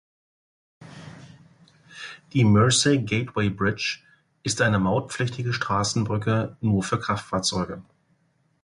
[2.33, 3.99] Die "Mersey Gateway Bridge"
[4.41, 7.83] ist eine mautpflichtige Straßenbrücke nur für Kraftfahrzeuge.